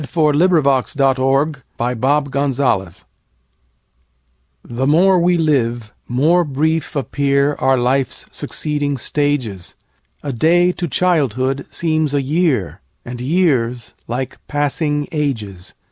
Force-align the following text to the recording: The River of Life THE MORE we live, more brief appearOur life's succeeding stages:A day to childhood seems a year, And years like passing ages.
The 0.03 0.31
River 0.33 0.57
of 0.57 0.65
Life 0.65 0.95
THE 0.95 1.21
MORE 4.87 5.19
we 5.19 5.37
live, 5.37 5.93
more 6.07 6.43
brief 6.43 6.93
appearOur 6.95 7.77
life's 7.79 8.25
succeeding 8.31 8.97
stages:A 8.97 10.33
day 10.33 10.71
to 10.71 10.87
childhood 10.87 11.67
seems 11.69 12.15
a 12.15 12.21
year, 12.23 12.81
And 13.05 13.21
years 13.21 13.93
like 14.07 14.39
passing 14.47 15.07
ages. 15.11 15.75